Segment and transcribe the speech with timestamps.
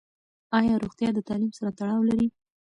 [0.57, 2.27] ایا روغتیا د تعلیم سره تړاو لري؟